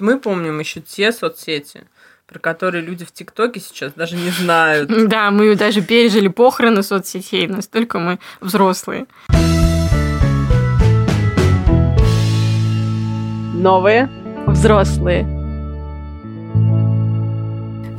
[0.00, 1.84] Мы помним еще те соцсети,
[2.26, 4.90] про которые люди в ТикТоке сейчас даже не знают.
[5.08, 9.06] Да, мы даже пережили похороны соцсетей, настолько мы взрослые.
[13.54, 14.10] Новые
[14.48, 15.22] взрослые.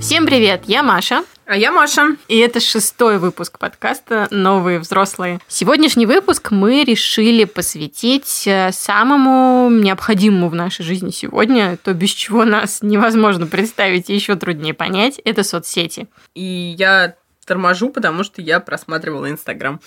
[0.01, 1.23] Всем привет, я Маша.
[1.47, 2.17] А я Маша.
[2.27, 5.39] И это шестой выпуск подкаста «Новые взрослые».
[5.47, 12.45] Сегодняшний выпуск мы решили посвятить э, самому необходимому в нашей жизни сегодня, то без чего
[12.45, 16.07] нас невозможно представить и еще труднее понять, это соцсети.
[16.33, 17.13] И я
[17.45, 19.79] торможу, потому что я просматривала Инстаграм.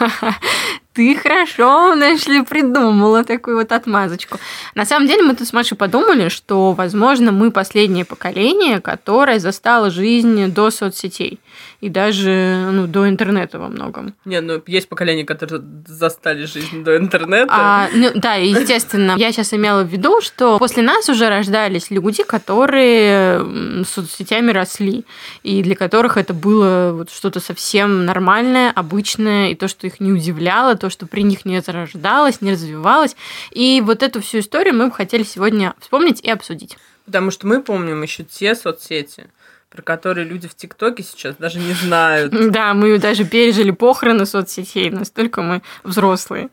[0.96, 4.38] Ты хорошо, нашли, придумала такую вот отмазочку.
[4.74, 9.90] На самом деле мы тут с Машей подумали, что, возможно, мы последнее поколение, которое застало
[9.90, 11.38] жизнь до соцсетей
[11.80, 14.14] и даже ну, до интернета во многом.
[14.24, 17.52] Не, ну есть поколение, которые застали жизнь до интернета.
[17.52, 19.14] А, ну, да, естественно.
[19.16, 25.04] Я сейчас имела в виду, что после нас уже рождались люди, которые с соцсетями росли,
[25.42, 30.12] и для которых это было вот что-то совсем нормальное, обычное, и то, что их не
[30.12, 33.16] удивляло, то, что при них не зарождалось, не развивалось.
[33.50, 36.76] И вот эту всю историю мы бы хотели сегодня вспомнить и обсудить.
[37.06, 39.28] Потому что мы помним еще те соцсети,
[39.70, 42.32] про которые люди в ТикТоке сейчас даже не знают.
[42.56, 46.48] Да, мы даже пережили похороны соцсетей, настолько мы взрослые.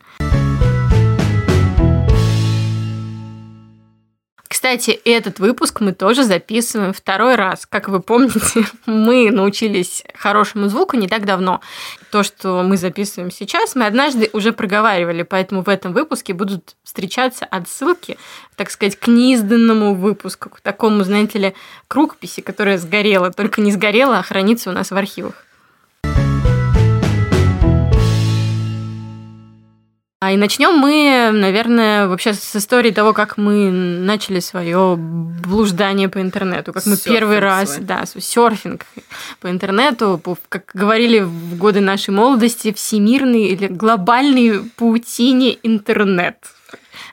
[4.64, 7.66] Кстати, этот выпуск мы тоже записываем второй раз.
[7.66, 11.60] Как вы помните, мы научились хорошему звуку не так давно.
[12.10, 17.44] То, что мы записываем сейчас, мы однажды уже проговаривали, поэтому в этом выпуске будут встречаться
[17.44, 18.16] отсылки,
[18.56, 21.54] так сказать, к неизданному выпуску, к такому, знаете ли,
[21.86, 25.44] кругписи, которая сгорела, только не сгорела, а хранится у нас в архивах.
[30.24, 36.18] А, и начнем мы, наверное, вообще с истории того, как мы начали свое блуждание по
[36.18, 37.84] интернету, как мы серфинг первый раз, свой.
[37.84, 38.86] да, серфинг
[39.40, 46.38] по интернету, как говорили в годы нашей молодости, всемирный или глобальный паутине интернет.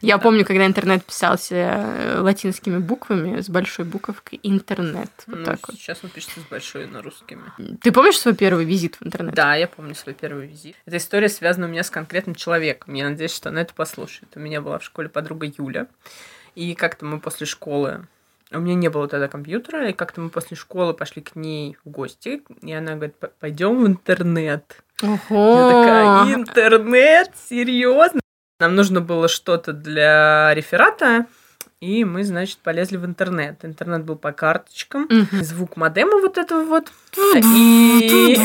[0.01, 5.11] Я помню, когда интернет писался э, латинскими буквами с большой буковкой интернет.
[5.27, 5.77] Вот ну, так вот.
[5.77, 7.43] Сейчас он пишется с большой на русскими.
[7.81, 9.35] Ты помнишь свой первый визит в интернет?
[9.35, 10.75] Да, я помню свой первый визит.
[10.85, 12.93] Эта история связана у меня с конкретным человеком.
[12.95, 14.31] Я надеюсь, что она это послушает.
[14.35, 15.87] У меня была в школе подруга Юля.
[16.55, 18.07] И как-то мы после школы
[18.53, 21.89] у меня не было тогда компьютера, и как-то мы после школы пошли к ней в
[21.89, 24.83] гости, и она говорит, пойдем в интернет.
[25.01, 25.55] Ого!
[25.55, 27.31] Я такая, интернет?
[27.49, 28.20] Серьезно?
[28.61, 31.25] Нам нужно было что-то для реферата,
[31.81, 33.65] и мы, значит, полезли в интернет.
[33.65, 35.05] Интернет был по карточкам.
[35.05, 35.43] Угу.
[35.43, 36.91] Звук модема вот этого вот.
[37.35, 38.37] И...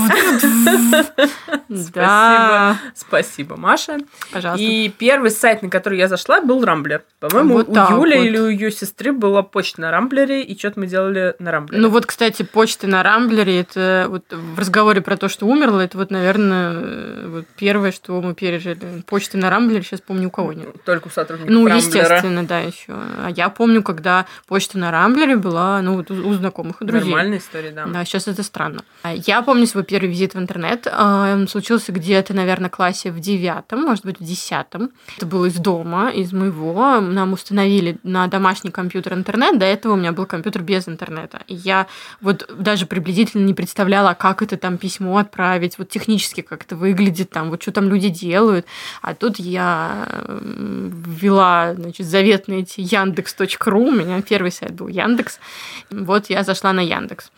[1.68, 2.78] Спасибо.
[2.94, 3.98] Спасибо, Маша.
[4.32, 4.64] Пожалуйста.
[4.64, 7.04] И первый сайт, на который я зашла, был Рамблер.
[7.20, 11.34] По-моему, у Юли или у ее сестры была почта на Рамблере, и что-то мы делали
[11.38, 11.82] на Рамблере.
[11.82, 15.98] Ну вот, кстати, почта на Рамблере, это вот в разговоре про то, что умерла, это
[15.98, 19.02] вот, наверное, вот первое, что мы пережили.
[19.06, 20.68] Почта на Рамблере, сейчас помню, у кого нет.
[20.84, 22.94] Только у сотрудников Ну, естественно, да, еще.
[23.26, 27.10] А я помню, когда почта на Рамблере была, ну, вот у знакомых и друзей.
[27.10, 27.86] Нормальная история, да.
[27.86, 28.84] Да, сейчас это странно.
[29.02, 30.86] А я помню свой первый визит в интернет.
[30.88, 34.90] А, он случился где-то, наверное, классе в девятом, может быть, в десятом.
[35.16, 37.00] Это было из дома, из моего.
[37.00, 39.58] Нам установили на домашний компьютер интернет.
[39.58, 41.40] До этого у меня был компьютер без интернета.
[41.48, 41.88] И я
[42.20, 47.30] вот даже приблизительно не представляла, как это там письмо отправить, вот технически как это выглядит,
[47.30, 48.66] там, вот что там люди делают.
[49.02, 55.40] А тут я ввела, значит, заветные эти Яндекс яндекс.ру, у меня первый сайт был Яндекс.
[55.90, 57.30] Вот я зашла на Яндекс.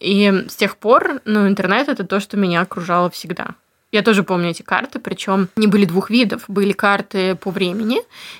[0.00, 3.54] И с тех пор, ну, интернет это то, что меня окружало всегда.
[3.92, 6.44] Я тоже помню эти карты, причем они были двух видов.
[6.48, 7.98] Были карты по времени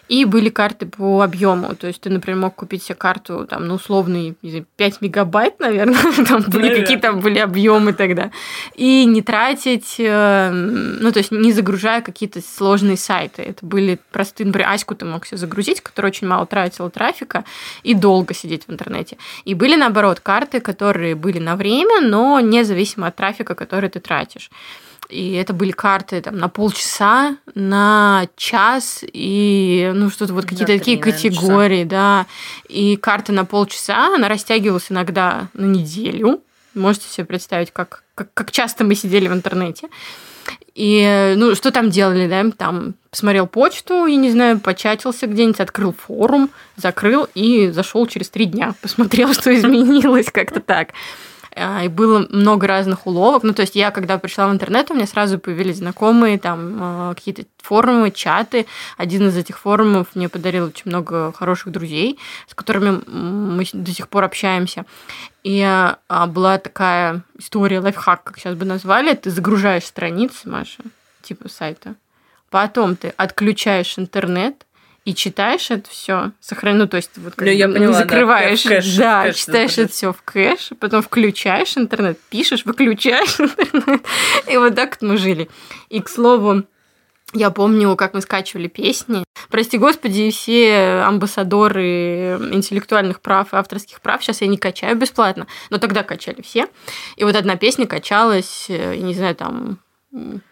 [0.08, 1.74] и были карты по объему.
[1.76, 4.34] То есть ты, например, мог купить себе карту, там, ну, условный
[4.76, 8.30] 5 мегабайт, наверное, там были какие-то были объемы тогда.
[8.76, 13.42] И не тратить, э, ну, то есть не загружая какие-то сложные сайты.
[13.42, 17.44] Это были простые, например, Аську ты мог себе загрузить, которая очень мало тратила трафика,
[17.82, 19.18] и долго сидеть в интернете.
[19.44, 24.50] И были, наоборот, карты, которые были на время, но независимо от трафика, который ты тратишь
[25.12, 30.98] и это были карты там на полчаса, на час и ну что-то вот какие-то такие
[30.98, 31.90] категории, часа.
[31.90, 32.26] да.
[32.68, 36.40] И карта на полчаса, она растягивалась иногда на неделю.
[36.74, 39.88] Можете себе представить, как, как, как часто мы сидели в интернете.
[40.74, 42.50] И, ну, что там делали, да?
[42.56, 48.46] Там посмотрел почту, я не знаю, початился где-нибудь, открыл форум, закрыл и зашел через три
[48.46, 50.88] дня, посмотрел, что изменилось, как-то так.
[51.54, 53.42] А, и было много разных уловок.
[53.42, 57.14] Ну, то есть я, когда пришла в интернет, у меня сразу появились знакомые, там, а,
[57.14, 58.66] какие-то форумы, чаты.
[58.96, 62.18] Один из этих форумов мне подарил очень много хороших друзей,
[62.48, 64.86] с которыми мы до сих пор общаемся.
[65.44, 69.14] И а, была такая история, лайфхак, как сейчас бы назвали.
[69.14, 70.82] Ты загружаешь страницы, Маша,
[71.22, 71.96] типа сайта.
[72.50, 74.66] Потом ты отключаешь интернет,
[75.04, 78.68] и читаешь это все, сохрани, ну, то есть вот как ну, я поняла, закрываешь, да,
[78.68, 84.02] кэш, да, кэш, читаешь это все в кэш, потом включаешь интернет, пишешь, выключаешь интернет,
[84.48, 85.48] и вот так вот мы жили.
[85.88, 86.62] И, к слову,
[87.34, 89.24] я помню, как мы скачивали песни.
[89.48, 95.78] Прости господи, все амбассадоры интеллектуальных прав и авторских прав сейчас я не качаю бесплатно, но
[95.78, 96.68] тогда качали все.
[97.16, 99.78] И вот одна песня качалась, э, я не знаю, там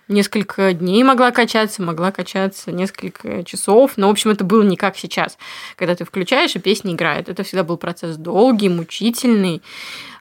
[0.08, 3.92] несколько дней могла качаться, могла качаться несколько часов.
[3.96, 5.38] Но, в общем, это было не как сейчас,
[5.76, 7.28] когда ты включаешь, и песня играет.
[7.28, 9.62] Это всегда был процесс долгий, мучительный.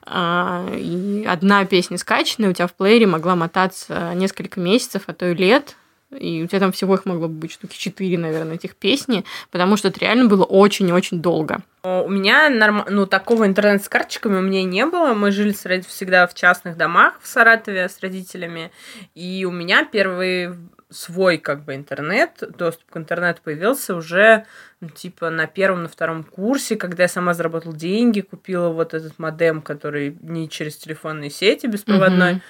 [0.02, 5.30] А, и одна песня скачанная у тебя в плеере могла мотаться несколько месяцев, а то
[5.30, 5.76] и лет.
[6.18, 9.88] И у тебя там всего их могло быть штуки четыре, наверное, этих песни, потому что
[9.88, 11.60] это реально было очень-очень долго.
[11.82, 12.84] У меня норм...
[12.88, 15.14] ну, такого интернета с карточками у меня не было.
[15.14, 18.70] Мы жили всегда в частных домах в Саратове с родителями.
[19.14, 20.50] И у меня первый
[20.90, 24.44] свой как бы интернет, доступ к интернету появился уже
[24.80, 29.18] ну, типа на первом, на втором курсе, когда я сама заработала деньги, купила вот этот
[29.18, 32.34] модем, который не через телефонные сети беспроводной.
[32.34, 32.40] Mm-hmm.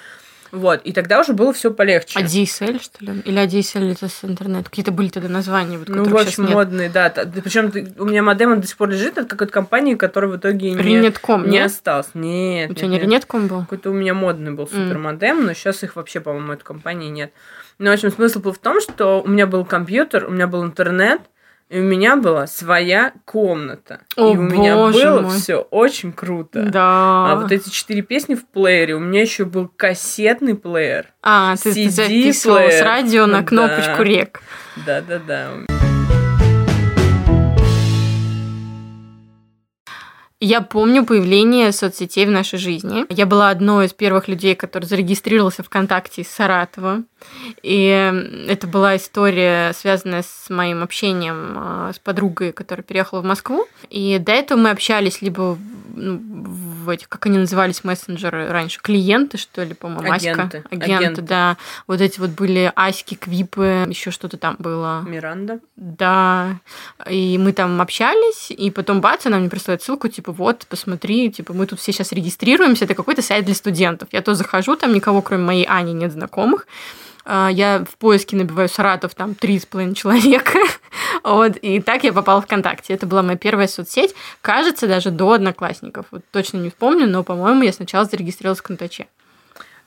[0.53, 2.19] Вот, и тогда уже было все полегче.
[2.19, 3.21] А DSL, что ли?
[3.25, 4.69] Или ADSL это с интернет?
[4.69, 7.11] Какие-то были тогда названия, вот, Ну, в общем, модные, да.
[7.11, 10.83] Причем у меня модем до сих пор лежит от какой-то компании, которая в итоге не,
[10.83, 12.09] Ренетком, не осталась.
[12.15, 12.71] Нет.
[12.71, 13.61] У тебя не Ренетком был?
[13.61, 17.33] Какой-то у меня модный был супер модем, но сейчас их вообще, по-моему, этой компании нет.
[17.79, 20.63] Но, в общем, смысл был в том, что у меня был компьютер, у меня был
[20.63, 21.23] интернет,
[21.71, 24.01] и у меня была своя комната.
[24.17, 25.39] О, и у меня было мой.
[25.39, 26.65] все очень круто.
[26.65, 27.31] Да.
[27.31, 31.07] А вот эти четыре песни в плеере, у меня еще был кассетный плеер.
[31.23, 34.05] А, ты, ты записывал с радио на кнопочку да.
[34.05, 34.43] рек.
[34.85, 35.51] Да, да, да.
[40.41, 43.05] Я помню появление соцсетей в нашей жизни.
[43.11, 47.03] Я была одной из первых людей, который зарегистрировался ВКонтакте из Саратова.
[47.63, 53.67] И это была история, связанная с моим общением а, с подругой, которая переехала в Москву.
[53.91, 55.59] И до этого мы общались либо
[55.95, 60.59] ну, в этих, как они назывались, мессенджеры раньше, клиенты, что ли, по-моему, агенты.
[60.59, 60.69] Аська.
[60.71, 61.57] Агенты, агенты, да.
[61.87, 65.03] Вот эти вот были Аськи, Квипы, еще что-то там было.
[65.07, 65.61] Миранда.
[65.77, 66.59] Да.
[67.09, 71.53] И мы там общались, и потом бац, она мне присылает ссылку, типа, вот, посмотри, типа,
[71.53, 74.09] мы тут все сейчас регистрируемся, это какой-то сайт для студентов.
[74.13, 76.67] Я то захожу, там никого, кроме моей Ани, нет знакомых.
[77.25, 80.59] А, я в поиске набиваю Саратов, там, три с половиной человека.
[81.25, 82.95] вот, и так я попала в ВКонтакте.
[82.95, 86.07] Это была моя первая соцсеть, кажется, даже до Одноклассников.
[86.11, 89.07] Вот точно не вспомню, но, по-моему, я сначала зарегистрировалась в Контаче.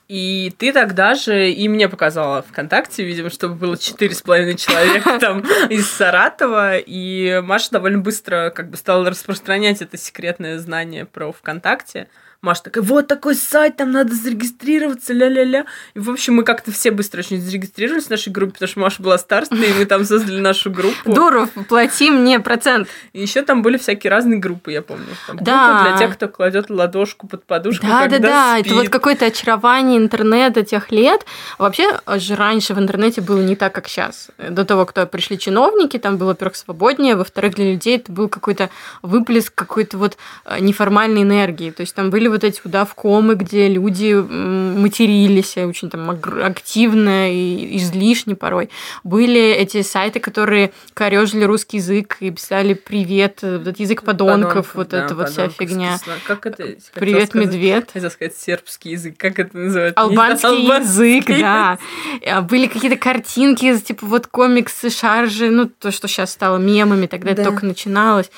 [0.06, 5.18] И ты тогда же и мне показала ВКонтакте, видимо, чтобы было четыре с половиной человека
[5.20, 5.40] там
[5.70, 6.76] из Саратова.
[6.76, 12.08] И Маша довольно быстро как бы стала распространять это секретное знание про ВКонтакте.
[12.44, 15.64] Маша такая, вот такой сайт, там надо зарегистрироваться, ля-ля-ля.
[15.94, 19.02] И, в общем, мы как-то все быстро очень зарегистрировались в нашей группе, потому что Маша
[19.02, 21.12] была старостой, и мы там создали нашу группу.
[21.12, 22.88] Дуров, плати мне процент.
[23.12, 25.06] И еще там были всякие разные группы, я помню.
[25.26, 25.88] Там да.
[25.88, 28.54] для тех, кто кладет ладошку под подушку, Да, когда да, да.
[28.54, 28.66] спит.
[28.66, 31.24] Это вот какое-то очарование интернета тех лет.
[31.58, 34.28] Вообще же раньше в интернете было не так, как сейчас.
[34.36, 38.68] До того, кто пришли чиновники, там было, во-первых, свободнее, во-вторых, для людей это был какой-то
[39.02, 41.70] выплеск какой-то вот э, неформальной энергии.
[41.70, 47.32] То есть там были вот эти да, в комы, где люди матерились очень там активно
[47.32, 48.70] и излишне порой.
[49.02, 54.74] Были эти сайты, которые корежили русский язык и писали «Привет», вот этот язык подонков, подонков
[54.74, 55.98] вот да, это вот вся фигня.
[56.26, 56.76] Как это?
[56.94, 57.86] «Привет, сказать, медведь».
[57.86, 59.16] Хотела сказать сербский язык.
[59.16, 60.00] Как это называется?
[60.00, 61.78] Албанский, Албанский язык, да.
[62.26, 67.32] А, были какие-то картинки, типа вот комиксы, шаржи, ну, то, что сейчас стало мемами, тогда
[67.34, 67.42] да.
[67.42, 68.30] это только начиналось.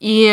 [0.00, 0.26] И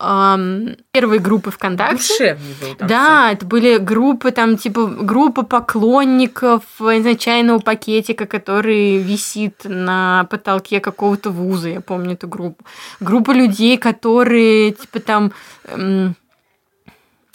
[0.00, 2.38] эм, первые группы ВКонтакте.
[2.60, 3.32] Был там Да, все.
[3.36, 11.70] это были группы, там, типа, группа поклонников изначального пакетика, который висит на потолке какого-то вуза,
[11.70, 12.62] я помню эту группу.
[13.00, 15.32] Группа людей, которые, типа, там...
[15.68, 16.16] Эм,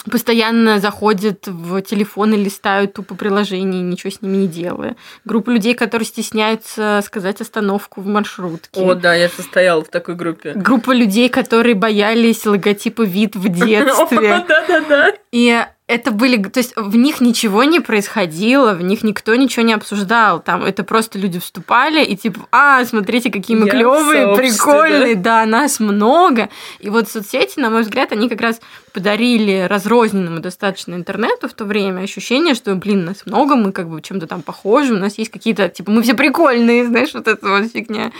[0.09, 4.95] постоянно заходят в телефон и листают тупо приложение, ничего с ними не делая.
[5.25, 8.81] Группа людей, которые стесняются сказать остановку в маршрутке.
[8.81, 10.53] О, да, я состояла в такой группе.
[10.53, 14.45] Группа людей, которые боялись логотипа вид в детстве.
[14.47, 15.13] Да-да-да.
[15.31, 19.73] И это были, то есть в них ничего не происходило, в них никто ничего не
[19.73, 20.39] обсуждал.
[20.39, 25.41] Там это просто люди вступали и типа, а, смотрите, какие мы клевые, прикольные, да?
[25.41, 26.49] да, нас много.
[26.79, 28.61] И вот соцсети, на мой взгляд, они как раз
[28.93, 33.99] подарили разрозненному достаточно интернету в то время ощущение, что, блин, нас много, мы как бы
[33.99, 37.71] чем-то там похожи, у нас есть какие-то, типа, мы все прикольные, знаешь, вот эта вот
[37.71, 38.11] фигня.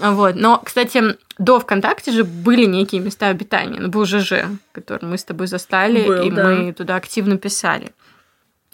[0.00, 0.34] Вот.
[0.34, 3.80] Но, кстати, до ВКонтакте же были некие места обитания.
[3.80, 6.44] Ну, был ЖЖ, который мы с тобой застали, был, и да.
[6.44, 7.92] мы туда активно писали.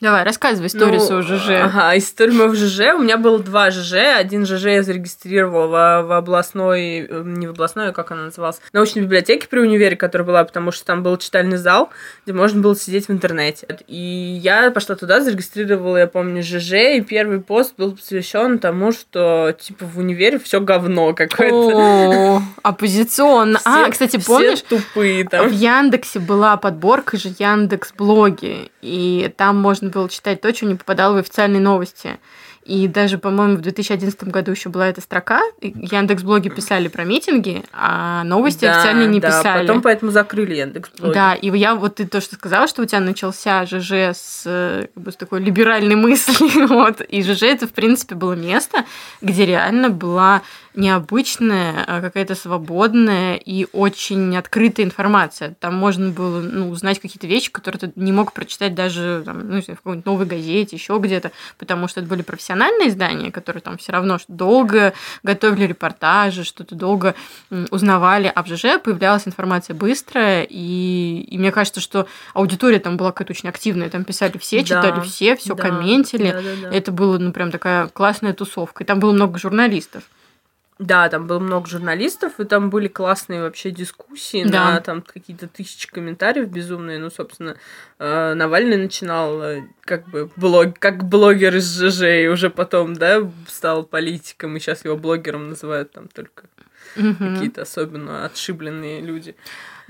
[0.00, 1.50] Давай, рассказывай историю ну, своего ЖЖ.
[1.62, 2.95] Ага, историю моего ЖЖ.
[2.95, 4.16] У меня было два ЖЖ.
[4.16, 9.02] Один ЖЖ я зарегистрировала в, областной, э, не в областной, а как она называлась, научной
[9.02, 11.90] библиотеке при универе, которая была, потому что там был читальный зал,
[12.25, 13.66] где можно было сидеть в интернете.
[13.88, 19.54] И я пошла туда, зарегистрировала, я помню, ЖЖ, и первый пост был посвящен тому, что
[19.59, 22.37] типа в универе все говно какое-то.
[22.38, 23.61] О, оппозиционно.
[23.66, 24.62] А, кстати, помнишь?
[24.62, 25.49] тупые там.
[25.49, 30.75] В Яндексе была подборка же Яндекс блоги, и там можно было читать то, что не
[30.75, 32.18] попадало в официальные новости.
[32.64, 35.40] И даже, по-моему, в 2011 году еще была эта строка.
[35.62, 39.66] Яндекс блоги писали про митинги, а новости да, официально не да, писали.
[39.66, 41.14] Потом поэтому закрыли Яндекс блоги.
[41.14, 44.42] Да, и я вот ты то, что сказала, что у тебя начался ЖЖ с,
[44.94, 46.68] как бы, с такой либеральной мыслью.
[46.68, 47.00] вот.
[47.00, 48.85] И ЖЖ это, в принципе, было место,
[49.23, 50.42] где реально была
[50.75, 55.55] необычная, а какая-то свободная и очень открытая информация.
[55.59, 59.61] Там можно было ну, узнать какие-то вещи, которые ты не мог прочитать даже там, ну,
[59.61, 63.93] в какой-нибудь новой газете, еще где-то, потому что это были профессиональные издания, которые там все
[63.93, 67.15] равно долго готовили репортажи, что-то долго
[67.71, 73.12] узнавали, а в ЖЖ появлялась информация быстрая, и, и мне кажется, что аудитория там была
[73.12, 76.31] какая-то очень активная, там писали все, читали да, все, все да, комментили.
[76.31, 76.77] Да, да, да.
[76.77, 78.85] Это было, ну, прям такая классная тусовка.
[78.85, 80.05] И там было много журналистов.
[80.80, 84.72] Да, там было много журналистов, и там были классные вообще дискуссии да.
[84.72, 86.99] на там какие-то тысячи комментариев безумные.
[86.99, 87.56] Ну, собственно,
[87.99, 93.30] э, Навальный начинал э, как бы блог, как блогер из ЖЖ, и уже потом, да,
[93.46, 96.44] стал политиком, и сейчас его блогером называют там только
[96.96, 97.14] угу.
[97.18, 99.37] какие-то особенно отшибленные люди.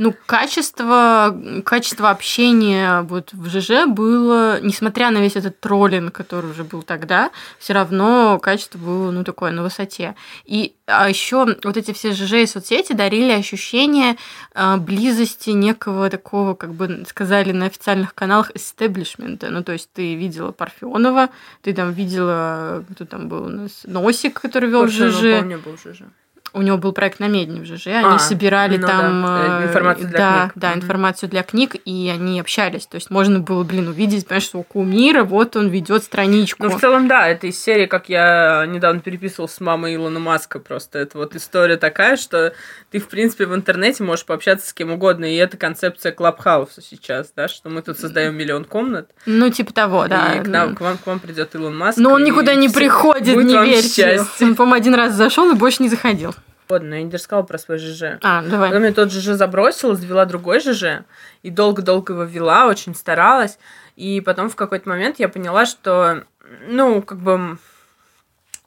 [0.02, 6.64] Ну, качество, качество общения вот в ЖЖ было, несмотря на весь этот троллинг, который уже
[6.64, 10.14] был тогда, все равно качество было, ну, такое, на высоте.
[10.46, 14.16] И а еще вот эти все ЖЖ и соцсети дарили ощущение
[14.54, 19.50] э, близости некого такого, как бы сказали на официальных каналах, эстеблишмента.
[19.50, 21.28] Ну, то есть ты видела Парфенова,
[21.60, 25.40] ты там видела, кто там был у нас, Носик, который вел ЖЖ.
[25.40, 26.04] Помню, был ЖЖ
[26.52, 29.60] у него был проект на Медне в ЖЖ, они а, собирали ну там да.
[29.62, 30.52] Э, информацию для да, книг.
[30.56, 32.86] Да, информацию для книг, и они общались.
[32.86, 36.64] То есть можно было, блин, увидеть, понимаешь, что у кумира вот он ведет страничку.
[36.64, 40.58] Ну, в целом, да, это из серии, как я недавно переписывал с мамой Илона Маска
[40.58, 40.98] просто.
[40.98, 42.52] Это вот история такая, что
[42.90, 47.32] ты, в принципе, в интернете можешь пообщаться с кем угодно, и это концепция Клабхауса сейчас,
[47.36, 49.10] да, что мы тут создаем миллион комнат.
[49.26, 50.34] Ну, типа того, да.
[50.34, 51.98] И к, нам, к, вам, к вам придет Илон Маск.
[51.98, 54.24] Но он никуда не приходит, не верьте.
[54.40, 56.34] Он, по-моему, один раз зашел и больше не заходил
[56.78, 58.18] но я не рассказала про свой ЖЖ.
[58.22, 58.70] А, давай.
[58.70, 61.04] Потом я тот ЖЖ забросила, завела другой ЖЖ,
[61.42, 63.58] и долго-долго его вела, очень старалась.
[63.96, 66.24] И потом в какой-то момент я поняла, что,
[66.68, 67.58] ну, как бы,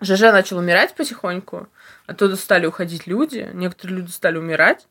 [0.01, 1.67] ЖЖ начал умирать потихоньку,
[2.05, 4.87] оттуда стали уходить люди, некоторые люди стали умирать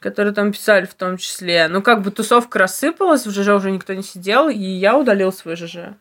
[0.00, 1.68] которые там писали в том числе.
[1.68, 5.56] Ну, как бы тусовка рассыпалась, в ЖЖ уже никто не сидел, и я удалил свой
[5.56, 5.96] ЖЖ.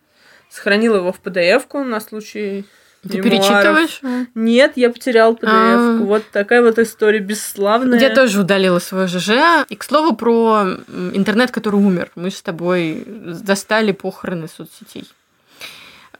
[0.49, 2.65] Сохранила его в PDF-ку на случай
[3.03, 4.01] ты перечитываешь?
[4.35, 5.43] Нет, я потерял PDF.
[5.45, 5.97] А.
[6.01, 7.99] Вот такая вот история бесславная.
[7.99, 9.65] Я тоже удалила свой ЖЖ.
[9.69, 10.77] И, к слову, про
[11.13, 12.11] интернет, который умер.
[12.15, 15.07] Мы с тобой достали похороны соцсетей.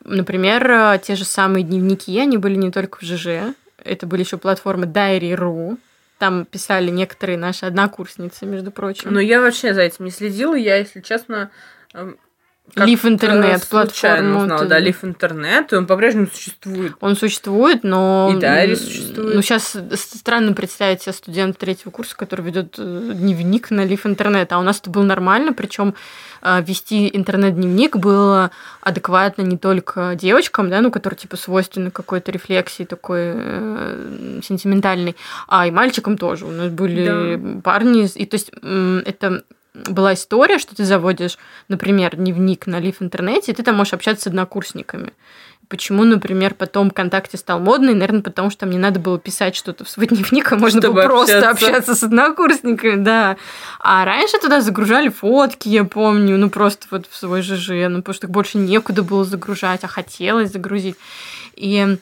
[0.04, 3.54] Например, те же самые дневники, они были не только в ЖЖ.
[3.84, 5.78] Это были еще платформы Diary.ru.
[6.18, 9.14] Там писали некоторые наши однокурсницы, между прочим.
[9.14, 10.56] Но я вообще за этим не следила.
[10.56, 11.52] Я, если честно,
[12.76, 14.42] Лив интернет платформу.
[14.42, 14.68] узнала, ты...
[14.68, 16.94] да, Лив интернет, и он по-прежнему существует.
[17.00, 18.34] Он существует, но...
[18.36, 19.36] И Дайри существует.
[19.36, 24.52] Ну, сейчас странно представить себе студент третьего курса, который ведет э, дневник на Лив интернет,
[24.52, 25.96] а у нас это было нормально, причем
[26.42, 32.84] э, вести интернет-дневник было адекватно не только девочкам, да, ну, которые типа свойственны какой-то рефлексии
[32.84, 35.16] такой э, сентиментальной,
[35.48, 36.46] а и мальчикам тоже.
[36.46, 37.62] У нас были да.
[37.62, 39.44] парни, и то есть это
[39.88, 44.24] была история, что ты заводишь, например, дневник на Лив интернете, и ты там можешь общаться
[44.24, 45.14] с однокурсниками.
[45.70, 47.94] Почему, например, потом ВКонтакте стал модный?
[47.94, 51.08] Наверное, потому что мне надо было писать что-то в свой дневник, а можно Чтобы было
[51.08, 51.68] просто общаться.
[51.68, 53.36] общаться с однокурсниками, да.
[53.80, 58.14] А раньше туда загружали фотки, я помню, ну просто вот в свой ЖЖ, ну потому
[58.16, 60.96] что больше некуда было загружать, а хотелось загрузить.
[61.56, 61.98] И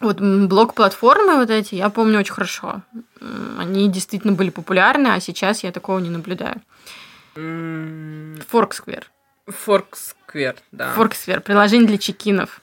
[0.00, 2.82] вот блок-платформы вот эти, я помню очень хорошо.
[3.58, 6.60] Они действительно были популярны, а сейчас я такого не наблюдаю.
[7.34, 9.10] Форксквер.
[9.46, 10.92] Форксквер, да.
[10.92, 12.60] Форксквер, приложение для чекинов.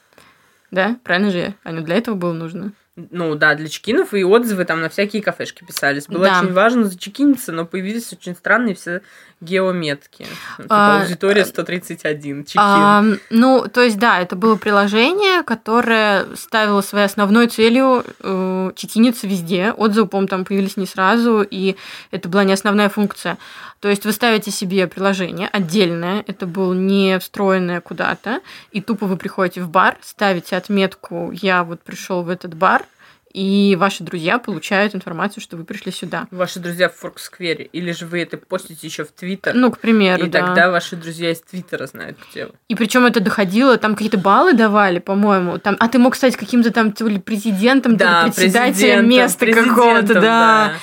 [0.71, 1.53] Да, правильно же?
[1.63, 2.73] Оно для этого было нужно.
[2.97, 6.07] Ну да, для чекинов и отзывы там на всякие кафешки писались.
[6.07, 6.39] Было Да.
[6.41, 9.01] очень важно зачекиниться, но появились очень странные все
[9.39, 10.27] геометки.
[10.57, 12.61] Типа А, аудитория э, 131, чекин.
[12.61, 19.25] А, ну, то есть, да, это было приложение, которое ставило своей основной целью э, чекиниться
[19.25, 19.71] везде.
[19.71, 21.77] Отзывы, по-моему, там появились не сразу, и
[22.11, 23.37] это была не основная функция.
[23.79, 29.17] То есть вы ставите себе приложение отдельное, это было не встроенное куда-то, и тупо вы
[29.17, 32.85] приходите в бар, ставите отметку «Я вот пришел в этот бар»,
[33.33, 36.27] и ваши друзья получают информацию, что вы пришли сюда.
[36.31, 37.65] Ваши друзья в Форксквере.
[37.65, 39.53] Или же вы это постите еще в Твиттер.
[39.53, 40.45] Ну, к примеру, и да.
[40.45, 42.51] тогда ваши друзья из Твиттера знают, где вы.
[42.67, 45.57] И причем это доходило, там какие-то баллы давали, по-моему.
[45.57, 50.01] Там, а ты мог стать каким-то там то ли президентом, то ли председателем места какого-то,
[50.01, 50.73] президентом, да.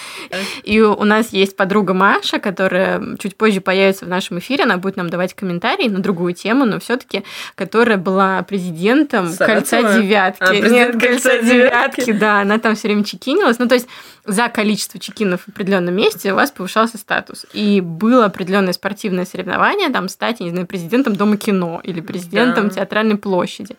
[0.63, 4.65] И у нас есть подруга Маша, которая чуть позже появится в нашем эфире.
[4.65, 7.25] Она будет нам давать комментарии на другую тему, но все-таки,
[7.55, 9.59] которая была президентом Саратова?
[9.59, 10.43] кольца девятки.
[10.43, 12.05] А, президент Нет, «Кольца девятки».
[12.05, 13.59] девятки, Она там все время чекинилась.
[13.59, 13.89] Ну, то есть
[14.25, 17.47] за количество чекинов в определенном месте у вас повышался статус.
[17.53, 22.69] И было определенное спортивное соревнование, там стать, я не знаю, президентом Дома кино или президентом
[22.69, 22.75] Да.
[22.75, 23.77] театральной площади.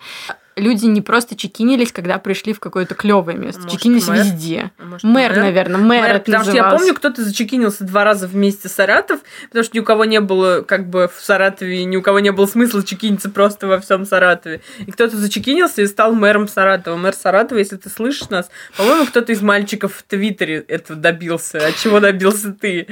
[0.60, 3.62] Люди не просто чекинились, когда пришли в какое-то клевое место.
[3.62, 4.18] Может, чекинились мэр?
[4.18, 4.72] везде.
[4.78, 6.82] А может, Мэр, наверное, мэр, Мэр, это потому что я называлось.
[6.82, 10.62] помню, кто-то зачекинился два раза вместе с Саратов, потому что ни у кого не было,
[10.62, 14.62] как бы, в Саратове, ни у кого не было смысла чекиниться просто во всем Саратове.
[14.86, 16.96] И кто-то зачекинился и стал мэром Саратова.
[16.98, 21.58] Мэр Саратова, если ты слышишь нас, по-моему, кто-то из мальчиков в Твиттере этого добился.
[21.60, 22.88] А чего добился ты?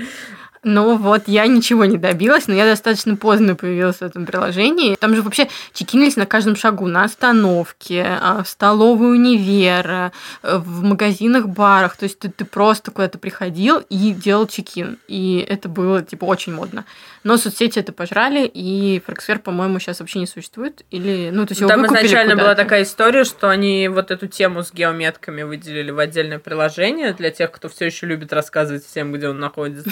[0.64, 4.96] Ну вот, я ничего не добилась, но я достаточно поздно появилась в этом приложении.
[4.96, 10.12] Там же вообще чекинились на каждом шагу, на остановке, а, в столовой универа,
[10.44, 11.98] в магазинах, барах.
[11.98, 14.98] То есть ты, ты просто куда-то приходил и делал чекин.
[15.08, 16.86] И это было, типа, очень модно.
[17.24, 20.84] Но соцсети это пожрали, и Фрексфер, по-моему, сейчас вообще не существует.
[20.92, 24.64] Или, ну, то есть его Там изначально была такая история, что они вот эту тему
[24.64, 29.28] с геометками выделили в отдельное приложение для тех, кто все еще любит рассказывать всем, где
[29.28, 29.92] он находится.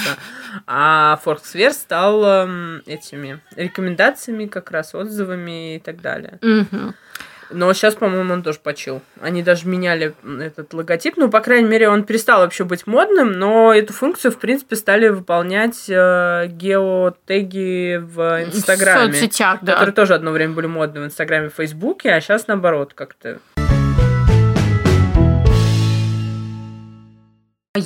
[0.68, 6.40] А Форксвер стал эм, этими рекомендациями, как раз отзывами и так далее.
[7.52, 9.02] Но сейчас, по-моему, он тоже почил.
[9.22, 11.16] Они даже меняли этот логотип.
[11.18, 15.10] Ну, по крайней мере, он перестал вообще быть модным, но эту функцию, в принципе, стали
[15.10, 19.12] выполнять э, геотеги в Инстаграме.
[19.12, 19.74] В соцсетях, да.
[19.74, 23.40] Которые тоже одно время были модны в Инстаграме и Фейсбуке, а сейчас наоборот как-то.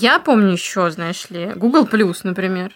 [0.01, 2.73] Я помню еще, знаешь ли, Google Plus, например.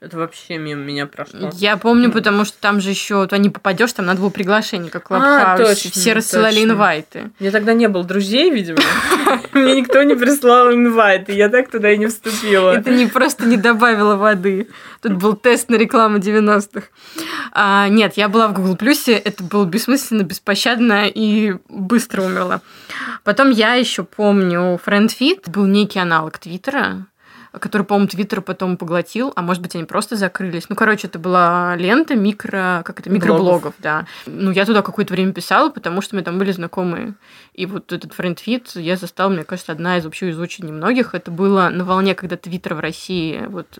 [0.00, 1.50] Это вообще мимо меня прошло.
[1.52, 5.02] Я помню, потому что там же еще туда не попадешь, там надо было приглашение, как
[5.10, 5.64] А, Клабхаусе.
[5.88, 6.72] точно, Все рассылали точно.
[6.72, 7.30] инвайты.
[7.38, 8.78] Мне тогда не было друзей, видимо.
[9.52, 12.70] Мне никто не прислал инвайт, и я так туда и не вступила.
[12.70, 14.68] Это не просто не добавила воды.
[15.02, 16.86] Тут был тест на рекламу 90-х.
[17.52, 22.62] А, нет, я была в Google Плюсе, это было бессмысленно, беспощадно и быстро умерла.
[23.22, 27.04] Потом я еще помню FriendFit, был некий аналог Твиттера,
[27.58, 30.68] который, по-моему, Твиттер потом поглотил, а может быть, они просто закрылись.
[30.68, 32.82] Ну, короче, это была лента микро...
[32.84, 33.10] Как это?
[33.10, 34.06] Микроблогов, да.
[34.26, 37.14] Ну, я туда какое-то время писала, потому что у меня там были знакомые.
[37.54, 41.14] И вот этот FriendFit я застала, мне кажется, одна из вообще из очень немногих.
[41.14, 43.78] Это было на волне, когда Твиттер в России вот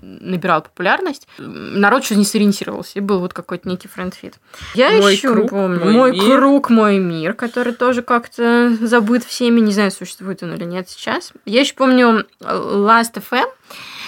[0.00, 1.28] набирал популярность.
[1.38, 4.34] Народ еще не сориентировался, и был вот какой-то некий FriendFit.
[4.74, 5.80] Я Мой еще круг, помню.
[5.84, 6.38] мой Мой мир.
[6.38, 9.60] круг, мой мир, который тоже как-то забыт всеми.
[9.60, 11.32] Не знаю, существует он или нет сейчас.
[11.44, 13.46] Я еще помню Last.fm.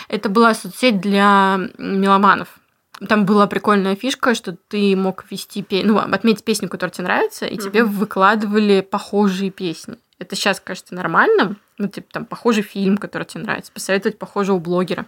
[0.08, 2.48] Это была соцсеть для меломанов.
[3.08, 7.56] Там была прикольная фишка, что ты мог вести, ну, отметить песню, которая тебе нравится, и
[7.56, 9.96] тебе выкладывали похожие песни.
[10.20, 15.06] Это сейчас кажется нормальным, ну, типа, там, похожий фильм, который тебе нравится, посоветовать похожего блогера.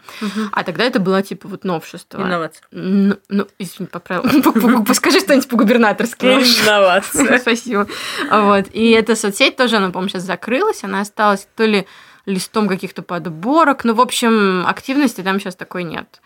[0.53, 2.23] А тогда это было, типа, вот новшество.
[2.23, 2.67] Инновация.
[2.73, 4.25] Ну, ну, извини, поправил.
[4.95, 6.27] Скажи что-нибудь по-губернаторски.
[6.27, 7.39] Инновация.
[7.41, 7.87] Спасибо.
[8.31, 8.67] Вот.
[8.73, 10.83] И эта соцсеть тоже, она, по-моему, сейчас закрылась.
[10.83, 11.87] Она осталась то ли
[12.27, 13.85] листом каких-то подборок.
[13.85, 16.21] Ну, в общем, активности там сейчас такой нет.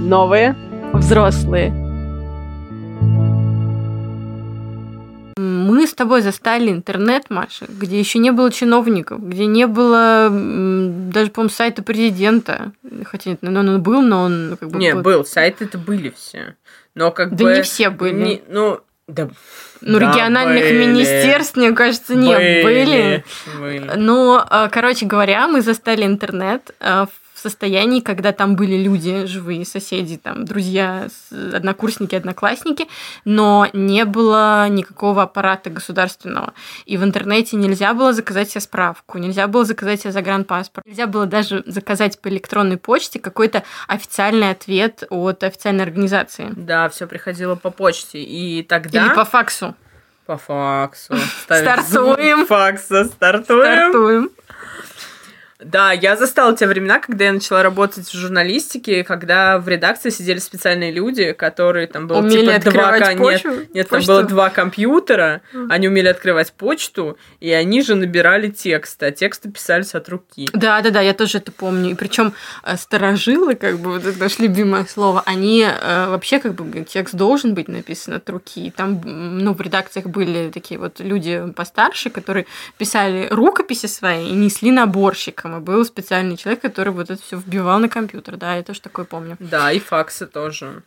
[0.00, 0.54] Новые.
[0.92, 1.81] Взрослые.
[5.72, 11.30] Мы с тобой застали интернет, Маша, где еще не было чиновников, где не было даже,
[11.30, 12.72] по-моему, сайта президента.
[13.04, 14.78] Хотя нет, ну, он был, но он как бы...
[14.78, 16.56] Не, был- был, сайты-то были все.
[16.94, 17.54] Но как Да бы...
[17.56, 18.14] не все были.
[18.24, 19.30] не- ну, да,
[19.80, 20.86] Ну, да, региональных были.
[20.86, 23.24] министерств, мне кажется, не были.
[23.58, 23.92] были.
[23.96, 27.08] Ну, э, короче говоря, мы застали интернет в
[27.42, 32.86] состоянии, когда там были люди, живые соседи, там, друзья, однокурсники, одноклассники,
[33.24, 36.54] но не было никакого аппарата государственного.
[36.86, 41.26] И в интернете нельзя было заказать себе справку, нельзя было заказать себе загранпаспорт, нельзя было
[41.26, 46.48] даже заказать по электронной почте какой-то официальный ответ от официальной организации.
[46.56, 48.22] Да, все приходило по почте.
[48.22, 49.06] И тогда...
[49.06, 49.74] Или по факсу.
[50.26, 51.14] По факсу.
[51.44, 52.46] Стартуем.
[52.46, 53.90] Факса, стартуем.
[53.90, 54.30] Стартуем.
[55.64, 60.38] Да, я застала те времена, когда я начала работать в журналистике, когда в редакции сидели
[60.38, 64.12] специальные люди, которые там было Умели типа два открывать нет, почву- нет, там почту?
[64.12, 69.94] было два компьютера, они умели открывать почту, и они же набирали тексты, а тексты писались
[69.94, 70.48] от руки.
[70.52, 71.90] Да, да, да, я тоже это помню.
[71.90, 72.34] И причем
[72.76, 77.54] старожилы, как бы вот это наше любимое слово, они э, вообще как бы текст должен
[77.54, 78.66] быть написан от руки.
[78.66, 82.46] И там, ну, в редакциях были такие вот люди постарше, которые
[82.78, 85.51] писали рукописи свои и несли наборщикам.
[85.58, 88.36] И был специальный человек, который вот это все вбивал на компьютер.
[88.36, 89.36] Да, я тоже такое помню.
[89.40, 90.82] Да, и факсы тоже.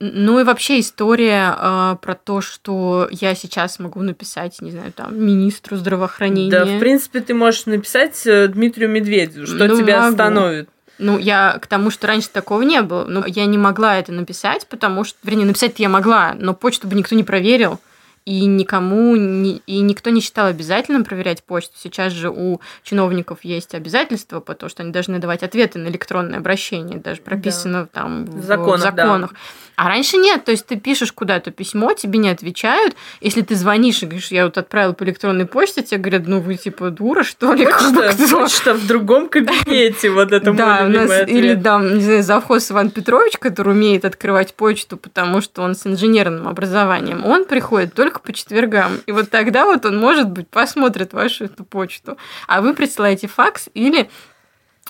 [0.00, 5.18] Ну и вообще история э, про то, что я сейчас могу написать, не знаю, там,
[5.18, 6.50] министру здравоохранения.
[6.50, 10.10] Да, в принципе, ты можешь написать э, Дмитрию Медведеву, что Ну, тебя могу.
[10.10, 10.68] остановит.
[10.98, 13.04] Ну, я к тому, что раньше такого не было.
[13.04, 16.94] Но я не могла это написать, потому что, вернее, написать я могла, но почту бы
[16.96, 17.80] никто не проверил.
[18.24, 21.72] И никому, ни- и никто не считал обязательным проверять почту.
[21.76, 26.98] Сейчас же у чиновников есть обязательства, потому что они должны давать ответы на электронное обращение,
[26.98, 29.34] даже прописано там в, В законах, в законах.
[29.74, 32.94] А раньше нет, то есть ты пишешь куда-то письмо, тебе не отвечают.
[33.20, 36.56] Если ты звонишь и говоришь, я вот отправил по электронной почте, тебе говорят, ну вы
[36.56, 37.64] типа дура, что ли?
[37.64, 41.96] Как бы Почта, кто?» почта в другом кабинете, вот это да, у нас или там,
[41.96, 47.24] не знаю, завхоз Иван Петрович, который умеет открывать почту, потому что он с инженерным образованием,
[47.24, 49.00] он приходит только по четвергам.
[49.06, 52.18] И вот тогда вот он, может быть, посмотрит вашу эту почту.
[52.46, 54.10] А вы присылаете факс или,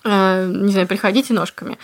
[0.04, 1.78] э, не знаю, приходите ножками.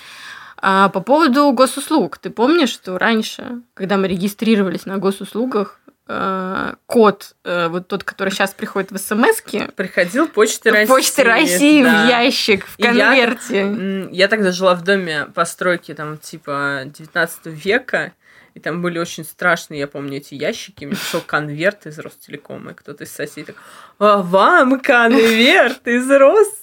[0.61, 2.19] А по поводу госуслуг.
[2.19, 8.31] Ты помнишь, что раньше, когда мы регистрировались на госуслугах, э, код, э, вот тот, который
[8.31, 9.43] сейчас приходит в смс
[9.77, 10.87] Приходил Почты России.
[10.89, 12.05] Почты России да.
[12.05, 13.61] в ящик, в И я- конверте.
[13.61, 18.13] М, Я тогда жила в доме постройки там типа 19 века,
[18.59, 20.85] и там были очень страшные, я помню, эти ящики.
[20.85, 23.57] Мне пришел конверт из Ростелекома, и кто-то из соседей так,
[23.99, 26.59] а вам конверт из Ростелекома?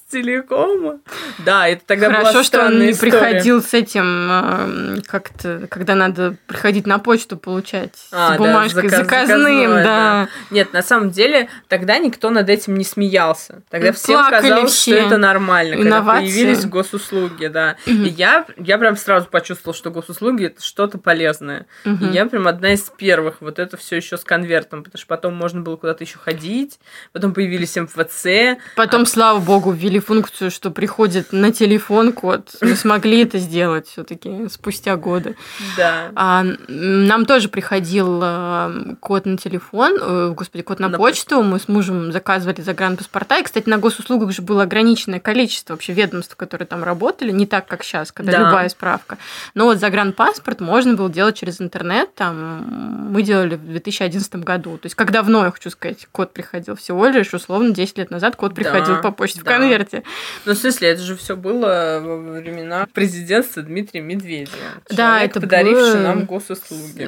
[1.45, 3.12] Да, это тогда была Хорошо, что он не история.
[3.12, 8.89] приходил с этим э, как-то, когда надо приходить на почту получать А, с да, бумажкой
[8.89, 10.28] заказ- заказным, заказное, да.
[10.51, 13.62] Нет, на самом деле, тогда никто над этим не смеялся.
[13.69, 14.95] Тогда Ну, всем плакали казалось, все.
[14.97, 16.25] что это нормально, когда Инновации.
[16.25, 17.75] появились госуслуги, да.
[17.86, 21.65] И я, я прям сразу почувствовала, что госуслуги это что-то полезное.
[21.84, 22.06] Мгм.
[22.10, 23.38] И я прям одна из первых.
[23.41, 26.80] Вот это все еще с конвертом, потому что потом можно было куда-то еще ходить,
[27.13, 28.58] потом появились МФЦ.
[28.75, 32.56] Потом, слава богу, ввели функцию, что приходит на телефон код.
[32.62, 35.36] Мы смогли это сделать все-таки спустя годы.
[35.78, 36.12] Да.
[36.15, 41.41] А, нам тоже приходил э, код на телефон, э, господи, код на, На почту.
[41.44, 43.39] Мы с мужем заказывали загранпаспорта.
[43.39, 47.68] И, кстати, на госуслугах же было ограниченное количество вообще ведомств, которые там работали, не так,
[47.68, 48.39] как сейчас, когда Да.
[48.39, 49.18] любая справка.
[49.54, 52.13] Но вот загранпаспорт можно было делать через интернет.
[52.15, 54.78] Там мы делали в 2011 году.
[54.78, 56.76] То есть, как давно, я хочу сказать, код приходил?
[56.76, 59.52] Всего лишь, условно, 10 лет назад код приходил Да, по почте в да.
[59.86, 60.04] Конверте.
[60.45, 64.52] Ну, в смысле, это же все было во времена президентства Дмитрия Медведева.
[64.89, 67.02] Да, Человек, это подаривший было- нам госуслуги.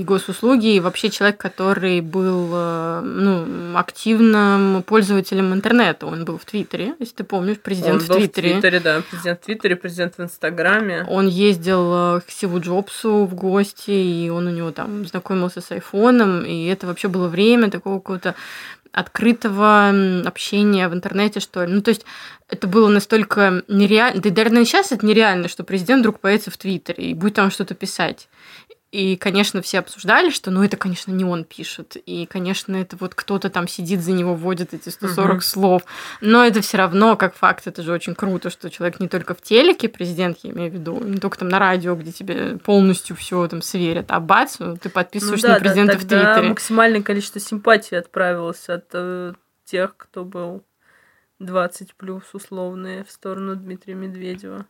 [0.00, 6.06] и госуслуги, и вообще человек, который был э, ну, активным пользователем интернета.
[6.06, 8.48] Он был в Твиттере, если ты помнишь, президент Он в Твиттере.
[8.48, 9.02] в Твиттере, да.
[9.10, 11.04] Президент в Твиттере, президент в Инстаграме.
[11.08, 15.70] Он ездил э, к Стиву Джобсу в гости, и он у него там знакомился с
[15.70, 18.34] айфоном, и это вообще было время такого какого-то
[18.92, 19.88] открытого
[20.26, 21.72] общения в интернете, что ли.
[21.72, 22.04] Ну, то есть
[22.48, 24.20] это было настолько нереально.
[24.20, 27.74] Да наверное, сейчас это нереально, что президент вдруг появится в Твиттере и будет там что-то
[27.74, 28.28] писать.
[28.92, 31.96] И, конечно, все обсуждали, что, ну, это, конечно, не он пишет.
[31.96, 35.40] И, конечно, это вот кто-то там сидит за него, вводит эти 140 Мгм.
[35.40, 35.82] слов.
[36.20, 39.40] Но это все равно, как факт, это же очень круто, что человек не только в
[39.40, 43.48] телеке, президент, я имею в виду, не только там на радио, где тебе полностью все
[43.48, 46.48] там сверят, а бац, ты Ну подписываешься да, на да, президента в тогда Твиттере.
[46.50, 49.32] максимальное количество симпатий отправилось от э,
[49.64, 50.62] тех, кто был
[51.38, 54.66] 20 плюс условные в сторону Дмитрия Медведева.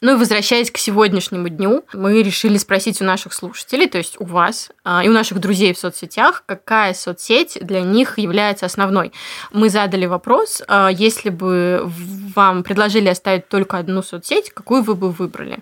[0.00, 4.24] Ну и возвращаясь к сегодняшнему дню, мы решили спросить у наших слушателей, то есть у
[4.24, 9.12] вас а, и у наших друзей в соцсетях, какая соцсеть для них является основной.
[9.52, 11.82] Мы задали вопрос, а, если бы
[12.34, 15.58] вам предложили оставить только одну соцсеть, какую вы бы выбрали?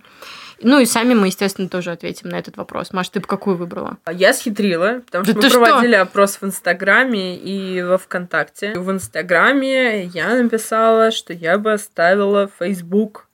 [0.60, 2.92] Ну и сами мы, естественно, тоже ответим на этот вопрос.
[2.92, 3.98] Маш, ты бы какую выбрала?
[4.10, 5.60] Я схитрила, потому Да что мы что?
[5.60, 8.72] проводили опрос в Инстаграме и во Вконтакте.
[8.74, 13.27] В Инстаграме я написала, что я бы оставила Фейсбук,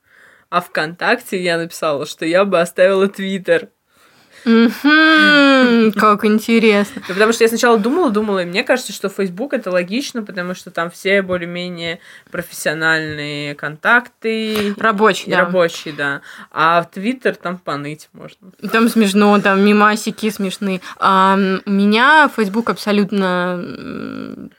[0.55, 3.71] а ВКонтакте я написала, что я бы оставила Твиттер.
[4.45, 7.03] Как интересно.
[7.09, 10.71] Потому что я сначала думала, думала, и мне кажется, что Facebook это логично, потому что
[10.71, 11.99] там все более-менее
[12.31, 14.75] профессиональные контакты.
[14.77, 15.41] Рабочий, И да.
[15.41, 16.21] рабочие, да.
[16.53, 18.53] А в Твиттер там поныть можно.
[18.71, 20.81] Там смешно, там мимасики смешные.
[20.99, 21.37] А,
[21.67, 24.51] меня Facebook абсолютно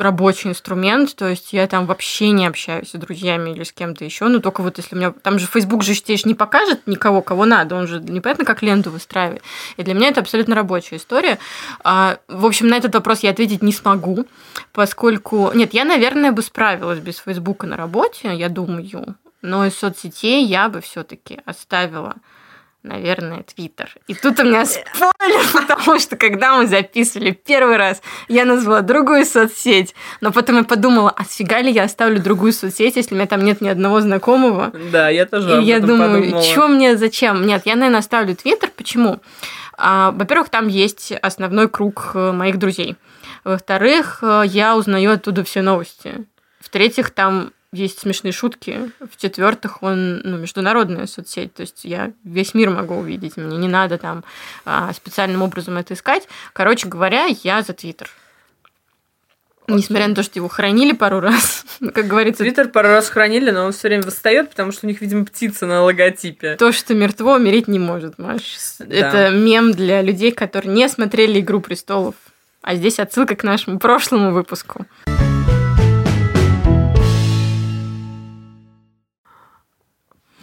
[0.00, 4.28] рабочий инструмент, то есть я там вообще не общаюсь с друзьями или с кем-то еще,
[4.28, 5.12] но только вот если у меня...
[5.12, 8.90] Там же Facebook же ж не покажет никого, кого надо, он же непонятно как ленту
[8.90, 9.42] выстраивает.
[9.76, 11.38] И для меня это абсолютно рабочая история.
[11.84, 14.26] А, в общем, на этот вопрос я ответить не смогу,
[14.72, 15.50] поскольку...
[15.54, 20.68] Нет, я, наверное, бы справилась без Фейсбука на работе, я думаю, но из соцсетей я
[20.68, 22.16] бы все таки оставила
[22.82, 23.94] Наверное, Твиттер.
[24.06, 29.26] И тут у меня спойлер, потому что когда мы записывали первый раз, я назвала другую
[29.26, 29.94] соцсеть.
[30.22, 33.44] Но потом я подумала, а сфига ли я оставлю другую соцсеть, если у меня там
[33.44, 34.72] нет ни одного знакомого?
[34.90, 36.42] Да, я тоже об И я этом думаю, подумала.
[36.42, 37.46] что мне, зачем?
[37.46, 38.70] Нет, я, наверное, оставлю Твиттер.
[38.74, 39.20] Почему?
[39.76, 42.96] А, Во-первых, там есть основной круг э, моих друзей.
[43.44, 46.26] Во-вторых, э, я узнаю оттуда все новости.
[46.60, 48.90] В-третьих, там есть смешные шутки.
[49.00, 51.54] В-четвертых, он ну, международная соцсеть.
[51.54, 53.36] То есть я весь мир могу увидеть.
[53.36, 54.24] Мне не надо там
[54.64, 56.28] а, специальным образом это искать.
[56.52, 58.10] Короче говоря, я за Твиттер.
[59.68, 63.66] Несмотря на то, что его хранили пару раз, как говорится, Твиттер пару раз хранили, но
[63.66, 66.56] он все время восстает, потому что у них, видимо, птица на логотипе.
[66.56, 68.42] То, что мертво, умереть не может, Маш.
[68.80, 68.86] Да.
[68.88, 72.16] Это мем для людей, которые не смотрели «Игру престолов».
[72.62, 74.86] А здесь отсылка к нашему прошлому выпуску.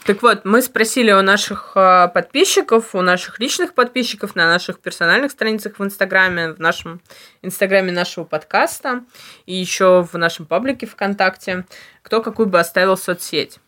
[0.08, 5.32] Так вот, мы спросили у наших а, подписчиков, у наших личных подписчиков на наших персональных
[5.32, 7.02] страницах в Инстаграме, в нашем
[7.42, 9.04] Инстаграме нашего подкаста
[9.46, 11.66] и еще в нашем паблике ВКонтакте,
[12.04, 13.60] кто какую бы оставил соцсеть.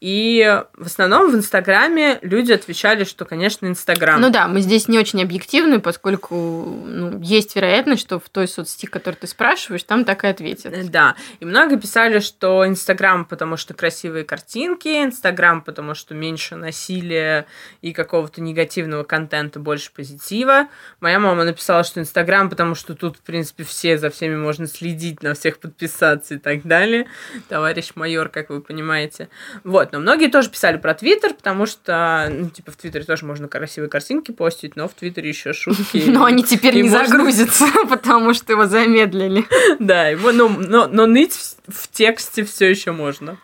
[0.00, 4.20] И в основном в Инстаграме люди отвечали, что, конечно, Инстаграм.
[4.20, 8.86] Ну да, мы здесь не очень объективны, поскольку ну, есть вероятность, что в той соцсети,
[8.86, 10.74] которую ты спрашиваешь, там так и ответят.
[10.74, 16.56] Э, Да, и много писали, что Инстаграм, потому что красивые картинки, Инстаграм, потому что меньше
[16.56, 17.46] насилия
[17.80, 20.68] и какого-то негативного контента, больше позитива.
[21.00, 25.22] Моя мама написала, что Инстаграм, потому что тут, в принципе, все, за всеми можно следить,
[25.22, 27.06] на всех подписаться и так далее.
[27.48, 29.30] Товарищ майор, как вы понимаете.
[29.64, 33.48] Вот, но многие тоже писали про Твиттер, потому что, ну, типа, в Твиттере тоже можно
[33.48, 36.04] красивые картинки постить, но в Твиттере еще шутки.
[36.06, 39.44] Но они теперь не загрузятся, потому что его замедлили.
[39.78, 43.38] Да, его, но, ныть в, в тексте все еще можно.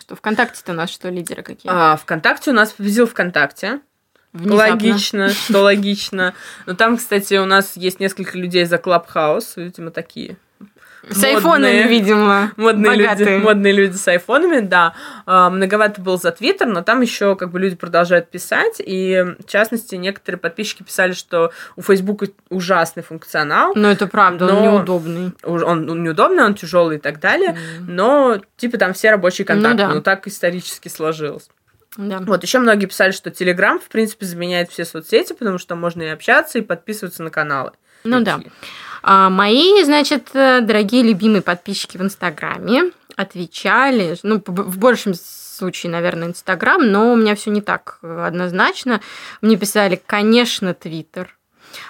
[0.00, 1.70] Что ВКонтакте-то у нас что, лидеры какие?
[1.72, 3.80] А ВКонтакте у нас победил ВКонтакте.
[4.32, 4.72] Внезапно.
[4.72, 6.34] Логично, что логично.
[6.66, 10.36] Но там, кстати, у нас есть несколько людей за Клабхаус, видимо, такие.
[11.08, 11.88] С айфонами, модные.
[11.88, 12.52] видимо.
[12.56, 14.94] Модные люди, модные люди с айфонами, да.
[15.24, 18.80] А, Многовато был за Твиттер, но там еще как бы люди продолжают писать.
[18.84, 23.72] И, в частности, некоторые подписчики писали, что у Фейсбука ужасный функционал.
[23.76, 25.32] Ну, это правда, он Но- неудобный.
[25.44, 27.50] Уж Он, он неудобный, он тяжелый и так далее.
[27.78, 29.82] М, Но, типа, там все рабочие контакты.
[29.82, 29.94] Ну да.
[29.94, 31.48] Ну, так исторически сложилось.
[31.96, 32.18] Да.
[32.18, 36.08] Вот, еще многие писали, что Телеграм, в принципе, заменяет все соцсети, потому что можно и
[36.08, 37.70] общаться, и подписываться на каналы.
[38.04, 38.40] Ну да.
[39.08, 46.26] А мои, значит, э, дорогие любимые подписчики в Инстаграме отвечали, ну, в большем случае, наверное,
[46.26, 49.00] Инстаграм, но у меня все не так э, однозначно.
[49.42, 51.35] Мне писали, конечно, Твиттер.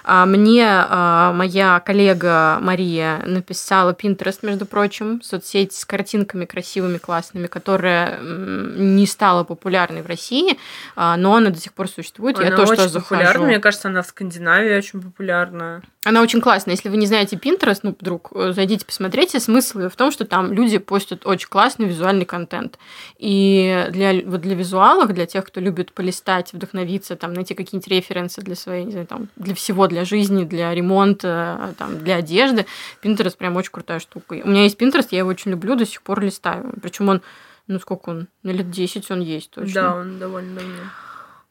[0.03, 7.47] А Мне а, моя коллега Мария написала Pinterest, между прочим, соцсеть с картинками красивыми, классными,
[7.47, 10.57] которая не стала популярной в России,
[10.95, 12.39] а, но она до сих пор существует.
[12.39, 13.45] Я Она тоже очень популярна.
[13.45, 15.81] Мне кажется, она в Скандинавии очень популярна.
[16.07, 16.75] Она очень классная.
[16.75, 19.41] Если вы не знаете Pinterest, ну, вдруг э, зайдите, посмотрите.
[19.41, 22.79] Смысл в том, что там люди постят очень классный визуальный контент.
[23.17, 28.41] И для, вот для визуалов, для тех, кто любит полистать, вдохновиться, там, найти какие-нибудь референсы
[28.41, 32.65] для своей, не знаю, там, для всего, для жизни, для ремонта, там, для одежды,
[33.03, 34.41] Pinterest прям очень крутая штука.
[34.43, 36.73] У меня есть Pinterest, я его очень люблю, до сих пор листаю.
[36.81, 37.21] Причем он,
[37.67, 38.27] ну, сколько он?
[38.41, 39.73] На лет 10 он есть точно.
[39.73, 40.73] Да, он довольно давно.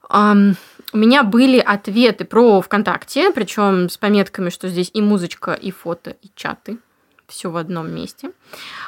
[0.09, 0.57] Ам,
[0.93, 6.17] у меня были ответы про ВКонтакте, причем с пометками, что здесь и музычка, и фото,
[6.23, 6.79] и чаты.
[7.27, 8.31] Все в одном месте.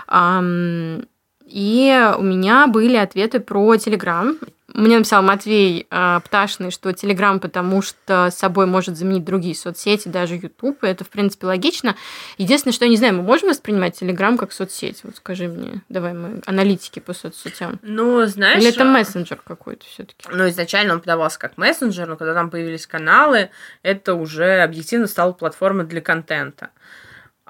[0.07, 1.03] Ам,
[1.49, 4.37] и у меня были ответы про Телеграм.
[4.75, 10.09] мне написал Матвей э, Пташный, что Телеграм, потому что с собой может заменить другие соцсети,
[10.09, 10.41] даже и
[10.87, 11.97] это, в принципе, логично.
[12.37, 15.01] Единственное, что я не знаю, мы можем воспринимать Телеграм как соцсеть?
[15.05, 17.79] Вот скажи мне, давай мы аналитики по соцсетям.
[17.83, 18.61] Ну, знаешь...
[18.61, 22.51] Или это мессенджер какой-то все таки Ну, изначально он подавался как мессенджер, но когда там
[22.51, 23.49] появились каналы,
[23.83, 26.71] это уже объективно стала платформа для контента.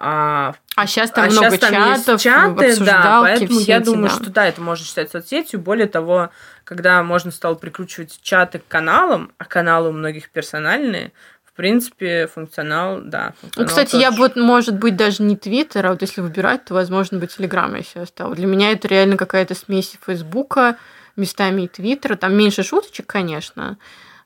[0.00, 1.60] А, а сейчас там а много сейчас
[2.04, 4.14] там чатов, чаты, да, поэтому я эти, думаю, да.
[4.14, 5.58] что да, это можно считать соцсетью.
[5.58, 6.30] Более того,
[6.62, 11.12] когда можно стало прикручивать чаты к каналам, а каналы у многих персональные,
[11.44, 13.34] в принципе, функционал, да.
[13.42, 14.02] Ну, функционал ну, кстати, тоже.
[14.02, 17.74] я бы, может быть, даже не Твиттер, а вот если выбирать, то, возможно, бы Телеграм
[17.74, 18.34] я сейчас стал.
[18.34, 20.76] Для меня это реально какая-то смесь Фейсбука,
[21.16, 22.14] местами и Твиттера.
[22.14, 23.78] Там меньше шуточек, конечно,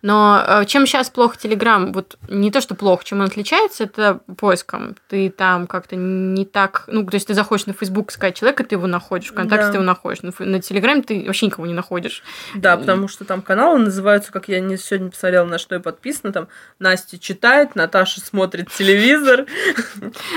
[0.03, 4.21] но э, чем сейчас плохо Telegram, вот не то, что плохо, чем он отличается, это
[4.37, 4.97] поиском.
[5.09, 6.85] Ты там как-то не так...
[6.88, 9.71] Ну, то есть ты заходишь на Facebook искать человека, ты его находишь, в ВКонтакте да.
[9.71, 10.23] ты его находишь.
[10.23, 12.25] На, на Телеграме ты вообще никого не находишь.
[12.57, 16.33] Да, потому что там каналы называются, как я не сегодня посмотрела, на что я подписана,
[16.33, 16.49] там
[16.81, 19.47] Настя читает, Наташа смотрит телевизор.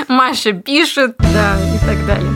[0.07, 2.31] Маша пишет, да, и так далее.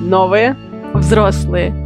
[0.00, 0.56] Новые
[0.94, 1.81] взрослые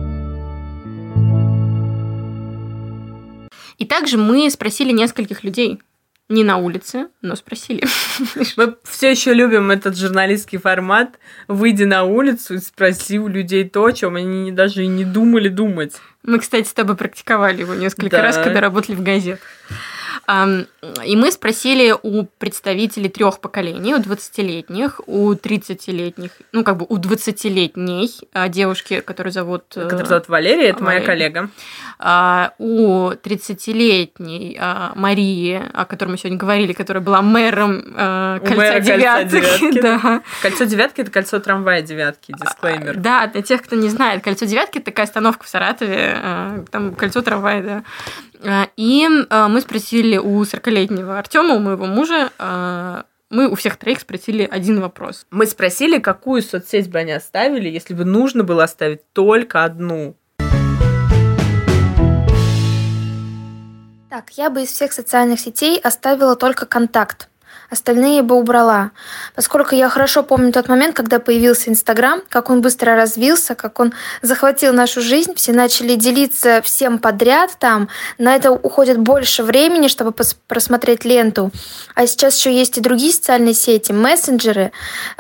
[3.79, 5.81] И также мы спросили нескольких людей,
[6.29, 7.85] не на улице, но спросили.
[8.57, 11.19] Мы все еще любим этот журналистский формат.
[11.47, 15.49] Выйди на улицу и спроси у людей то, о чем они даже и не думали
[15.49, 15.95] думать.
[16.25, 18.23] Мы, кстати, с тобой практиковали его несколько да.
[18.23, 19.47] раз, когда работали в газетах.
[21.05, 26.99] И мы спросили у представителей трех поколений, у 20-летних, у 30-летних, ну, как бы у
[26.99, 29.65] 20-летней а, девушки, которую зовут...
[29.77, 31.01] Э, которую зовут Валерия, это Валерия.
[31.01, 31.51] моя коллега.
[31.99, 38.55] А, у 30-летней а, Марии, о которой мы сегодня говорили, которая была мэром девятки.
[38.55, 38.81] Кольца
[39.61, 39.81] девятки.
[39.81, 40.23] да.
[40.43, 42.97] Кольцо девятки это кольцо трамвая девятки, дисклеймер.
[42.97, 47.23] Да, для тех, кто не знает, кольцо девятки это такая остановка в Саратове, там кольцо
[47.23, 47.85] трамвая, да.
[48.45, 53.77] А, и а, мы спросили у 40-летнего Артема, у моего мужа, а, мы у всех
[53.77, 55.27] троих спросили один вопрос.
[55.31, 60.17] Мы спросили, какую соцсеть бы они оставили, если бы нужно было оставить только одну.
[64.09, 67.29] Так, я бы из всех социальных сетей оставила только контакт
[67.71, 68.91] остальные бы убрала.
[69.35, 73.93] Поскольку я хорошо помню тот момент, когда появился Инстаграм, как он быстро развился, как он
[74.23, 80.15] захватил нашу жизнь, все начали делиться всем подряд там, на это уходит больше времени, чтобы
[80.47, 81.51] просмотреть ленту.
[81.95, 84.73] А сейчас еще есть и другие социальные сети, мессенджеры.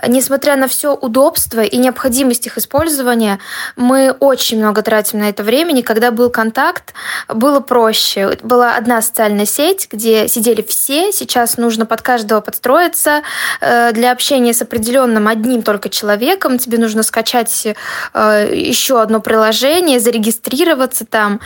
[0.07, 3.39] Несмотря на все удобство и необходимость их использования,
[3.77, 5.83] мы очень много тратим на это времени.
[5.83, 6.95] Когда был контакт,
[7.29, 8.39] было проще.
[8.43, 13.23] Была одна социальная сеть, где сидели все, сейчас нужно под каждого этого подстроиться.
[13.61, 20.01] Э, для общения с определенным одним только человеком тебе нужно скачать э, еще одно приложение,
[20.01, 21.41] зарегистрироваться там.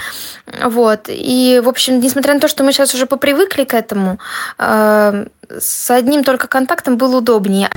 [0.62, 1.09] Вот.
[1.09, 4.18] И, в общем, несмотря на то, что мы сейчас уже попривыкли к этому,
[4.59, 5.26] э,
[5.59, 7.70] с одним только контактом было удобнее.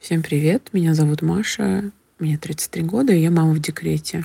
[0.00, 4.24] Всем привет, меня зовут Маша, мне 33 года, и я мама в декрете.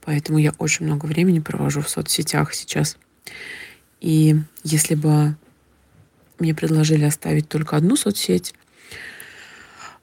[0.00, 2.96] Поэтому я очень много времени провожу в соцсетях сейчас.
[4.00, 5.36] И если бы
[6.38, 8.54] мне предложили оставить только одну соцсеть,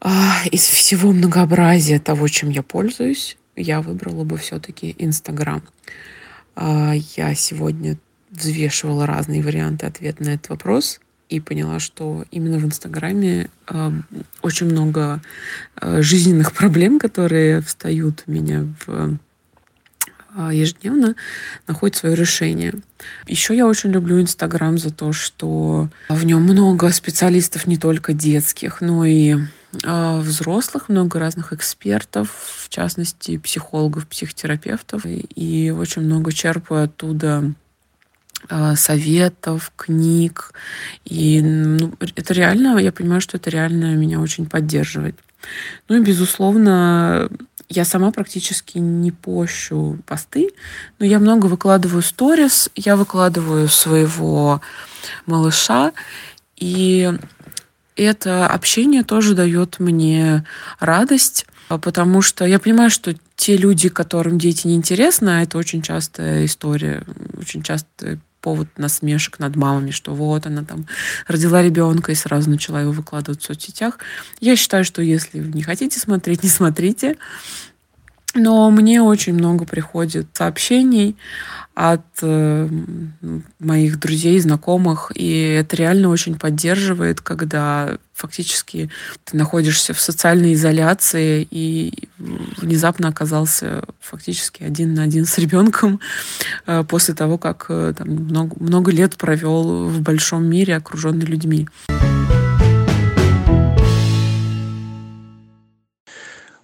[0.01, 5.63] а, из всего многообразия того, чем я пользуюсь, я выбрала бы все-таки Инстаграм.
[6.55, 7.97] А, я сегодня
[8.29, 13.91] взвешивала разные варианты ответа на этот вопрос и поняла, что именно в Инстаграме э,
[14.41, 15.21] очень много
[15.81, 19.17] э, жизненных проблем, которые встают у меня в
[20.51, 21.15] ежедневно
[21.67, 22.73] находит свое решение.
[23.27, 28.81] Еще я очень люблю Инстаграм за то, что в нем много специалистов не только детских,
[28.81, 29.37] но и
[29.83, 32.29] а, взрослых, много разных экспертов,
[32.65, 35.03] в частности, психологов, психотерапевтов.
[35.05, 37.53] И очень много черпаю оттуда
[38.49, 40.53] а, советов, книг.
[41.03, 45.15] И ну, это реально, я понимаю, что это реально меня очень поддерживает.
[45.89, 47.29] Ну и, безусловно,
[47.69, 50.49] я сама практически не пощу посты,
[50.99, 54.61] но я много выкладываю сторис, я выкладываю своего
[55.25, 55.93] малыша,
[56.57, 57.11] и
[57.95, 60.45] это общение тоже дает мне
[60.79, 66.45] радость, потому что я понимаю, что те люди, которым дети неинтересны, а это очень частая
[66.45, 67.03] история,
[67.37, 70.85] очень часто повод насмешек над мамами, что вот она там
[71.25, 73.97] родила ребенка и сразу начала его выкладывать в соцсетях.
[74.39, 77.17] Я считаю, что если не хотите смотреть, не смотрите.
[78.35, 81.15] Но мне очень много приходит сообщений
[81.73, 82.69] от э,
[83.59, 88.89] моих друзей, знакомых, и это реально очень поддерживает, когда фактически
[89.25, 95.99] ты находишься в социальной изоляции и внезапно оказался фактически один на один с ребенком
[96.65, 101.67] э, после того, как э, там, много, много лет провел в большом мире, окруженный людьми.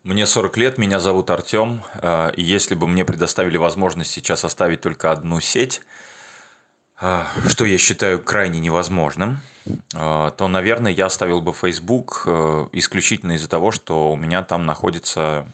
[0.03, 1.83] Мне 40 лет, меня зовут Артем.
[1.93, 5.81] Э, если бы мне предоставили возможность сейчас оставить только одну сеть,
[6.99, 12.23] э, что я считаю крайне невозможным, э, то, наверное, я оставил бы Facebook
[12.71, 15.47] исключительно из-за того, что у меня там находится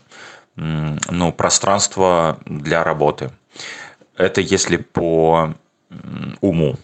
[0.55, 3.31] ну, пространство для работы.
[4.15, 5.53] Это если по
[6.39, 6.77] уму.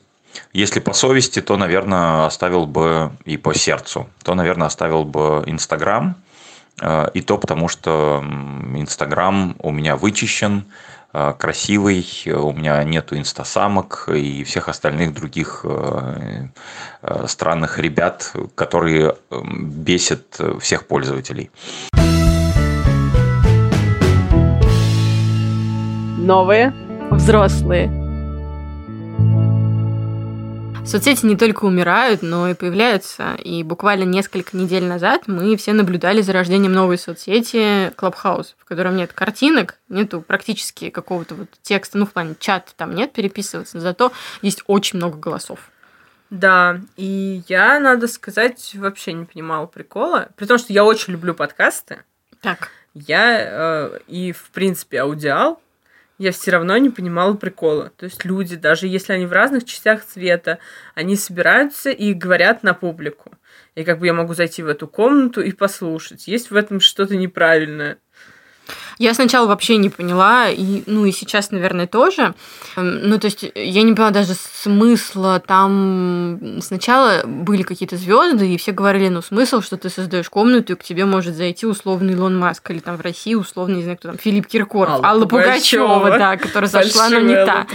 [0.51, 4.09] Если по совести, то, наверное, оставил бы и по сердцу.
[4.21, 6.17] То, наверное, оставил бы Инстаграм–
[6.81, 8.23] и то потому, что
[8.75, 10.65] Инстаграм у меня вычищен,
[11.13, 16.47] э, красивый, у меня нету инстасамок и всех остальных других э,
[17.27, 21.51] странных ребят, которые бесят всех пользователей.
[26.17, 26.73] Новые
[27.11, 28.02] взрослые
[30.85, 33.35] Соцсети не только умирают, но и появляются.
[33.35, 38.97] И буквально несколько недель назад мы все наблюдали за рождением новой соцсети Clubhouse, в котором
[38.97, 44.11] нет картинок, нету практически какого-то вот текста, ну, в плане чата там нет переписываться, зато
[44.41, 45.71] есть очень много голосов.
[46.29, 51.33] Да, и я, надо сказать, вообще не понимала прикола, при том, что я очень люблю
[51.33, 51.99] подкасты.
[52.41, 52.69] Так.
[52.93, 55.61] Я э, и, в принципе, аудиал,
[56.17, 57.91] я все равно не понимала прикола.
[57.97, 60.59] То есть люди, даже если они в разных частях цвета,
[60.95, 63.31] они собираются и говорят на публику.
[63.75, 66.27] И как бы я могу зайти в эту комнату и послушать.
[66.27, 67.97] Есть в этом что-то неправильное.
[68.99, 72.33] Я сначала вообще не поняла, и, ну и сейчас, наверное, тоже.
[72.75, 75.41] Эм, ну, то есть я не поняла даже смысла.
[75.45, 80.75] Там сначала были какие-то звезды, и все говорили, ну, смысл, что ты создаешь комнату, и
[80.75, 84.09] к тебе может зайти условный Илон Маск, или там в России условный, не знаю, кто
[84.09, 87.65] там, Филипп Киркоров, Алла, Алла Пугачева, Пугачева, да, которая зашла, но не та.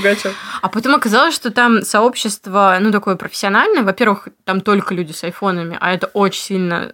[0.62, 3.82] А потом оказалось, что там сообщество, ну, такое профессиональное.
[3.82, 6.92] Во-первых, там только люди с айфонами, а это очень сильно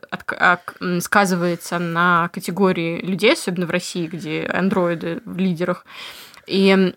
[1.01, 5.85] сказывается на категории людей, особенно в России, где андроиды в лидерах.
[6.47, 6.95] И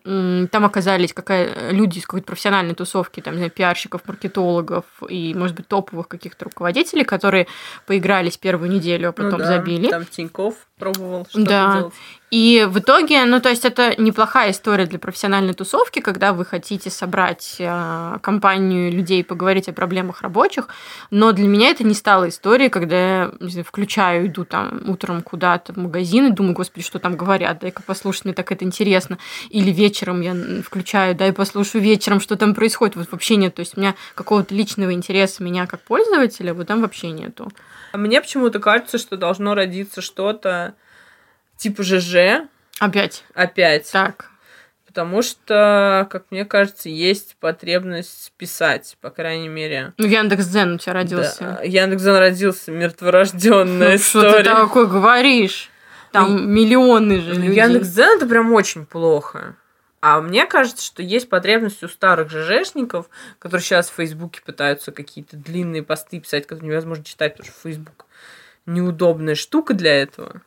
[0.51, 5.55] там оказались какая, люди из какой-то профессиональной тусовки, там, не знаю, пиарщиков, маркетологов и, может
[5.55, 7.47] быть, топовых каких-то руководителей, которые
[7.85, 9.89] поигрались первую неделю, а потом ну да, забили.
[9.89, 11.73] Там Тиньков пробовал что-то да.
[11.73, 11.93] делать.
[12.29, 16.89] И в итоге, ну, то есть это неплохая история для профессиональной тусовки, когда вы хотите
[16.89, 20.67] собрать э, компанию людей, поговорить о проблемах рабочих,
[21.09, 25.21] но для меня это не стало историей, когда я не знаю, включаю, иду там утром
[25.21, 29.17] куда-то в магазин и думаю, господи, что там говорят, дай-ка послушать, мне так это интересно.
[29.49, 32.97] Или вечером я включаю, дай послушаю вечером, что там происходит.
[32.97, 33.55] Вот вообще нет.
[33.55, 37.49] То есть у меня какого-то личного интереса меня как пользователя вот там вообще нету.
[37.93, 40.75] А мне почему-то кажется, что должно родиться что-то
[41.57, 42.47] типа ЖЖ.
[42.79, 43.23] Опять.
[43.33, 43.91] Опять.
[43.91, 44.29] Так.
[44.85, 49.93] Потому что, как мне кажется, есть потребность писать, по крайней мере.
[49.97, 51.39] Ну, Яндекс.Дзен у тебя родился.
[51.39, 54.29] Да, Яндекс.Дзен родился, мертворожденная ну, история.
[54.29, 55.69] Что ты такое говоришь?
[56.11, 57.61] Там ну, миллионы же людей.
[57.61, 59.55] Яндекс.Дзен это прям очень плохо.
[60.01, 63.07] А мне кажется, что есть потребность у старых ЖЖшников,
[63.39, 68.05] которые сейчас в Фейсбуке пытаются какие-то длинные посты писать, которые невозможно читать, потому что Фейсбук
[68.65, 70.41] неудобная штука для этого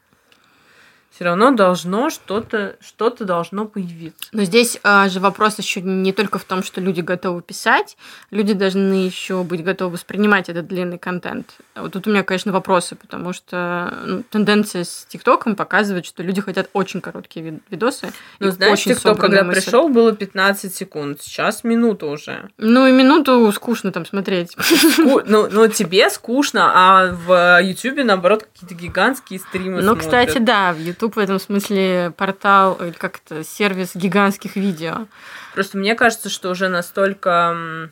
[1.10, 4.28] все равно должно что-то что должно появиться.
[4.32, 7.96] Но здесь а, же вопрос еще не только в том, что люди готовы писать,
[8.30, 11.56] люди должны еще быть готовы воспринимать этот длинный контент.
[11.74, 16.40] Вот тут у меня, конечно, вопросы, потому что ну, тенденция с ТикТоком показывает, что люди
[16.40, 18.12] хотят очень короткие видосы.
[18.38, 19.64] Ну, знаешь, ТикТок, когда мысль.
[19.64, 22.50] пришел, было 15 секунд, сейчас минута уже.
[22.56, 24.52] Ну, и минуту скучно там смотреть.
[24.52, 25.22] Ску...
[25.26, 30.78] Ну, ну, тебе скучно, а в Ютубе, наоборот, какие-то гигантские стримы Ну, кстати, да, в
[30.78, 35.06] YouTube YouTube в этом смысле портал или как-то сервис гигантских видео.
[35.54, 37.90] Просто мне кажется, что уже настолько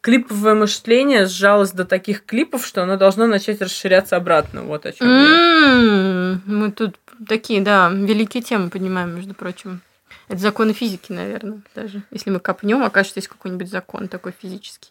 [0.00, 4.62] клиповое мышление сжалось до таких клипов, что оно должно начать расширяться обратно.
[4.62, 6.32] Вот о чем mm-hmm.
[6.32, 6.40] я.
[6.46, 6.96] Мы тут
[7.28, 9.80] такие, да, великие темы поднимаем, между прочим.
[10.28, 12.02] Это законы физики, наверное, даже.
[12.12, 14.90] Если мы копнем, окажется, есть какой-нибудь закон такой физический.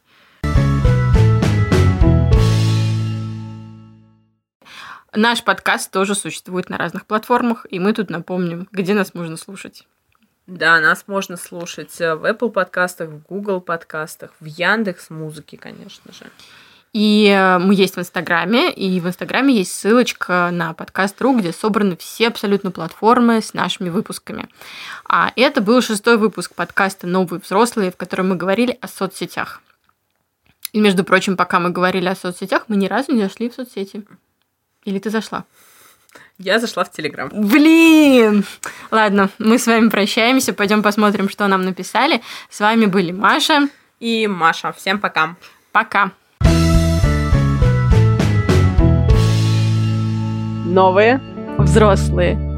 [5.13, 9.87] Наш подкаст тоже существует на разных платформах, и мы тут напомним, где нас можно слушать.
[10.45, 16.25] Да, нас можно слушать в Apple подкастах, в Google подкастах, в Яндекс музыке, конечно же.
[16.91, 21.95] И э, мы есть в Инстаграме, и в Инстаграме есть ссылочка на подкаст.ру, где собраны
[21.97, 24.47] все абсолютно платформы с нашими выпусками.
[25.05, 29.61] А это был шестой выпуск подкаста «Новые взрослые», в котором мы говорили о соцсетях.
[30.71, 34.03] И, между прочим, пока мы говорили о соцсетях, мы ни разу не зашли в соцсети.
[34.89, 35.45] Или ты зашла?
[36.39, 37.29] Я зашла в Телеграм.
[37.31, 38.43] Блин!
[38.89, 42.23] Ладно, мы с вами прощаемся, пойдем посмотрим, что нам написали.
[42.49, 43.69] С вами были Маша
[43.99, 44.71] и Маша.
[44.71, 45.35] Всем пока.
[45.71, 46.11] Пока.
[50.65, 51.21] Новые
[51.59, 52.48] взрослые.